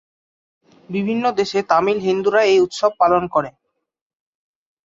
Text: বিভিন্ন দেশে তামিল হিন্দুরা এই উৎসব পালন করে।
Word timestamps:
বিভিন্ন 0.89 1.23
দেশে 1.39 1.59
তামিল 1.69 1.97
হিন্দুরা 2.07 2.41
এই 2.43 2.59
উৎসব 2.65 2.91
পালন 3.01 3.23
করে। 3.33 3.49